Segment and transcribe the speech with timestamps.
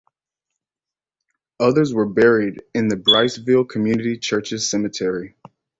[1.59, 5.35] Others were buried in the Briceville Community Church's cemetery.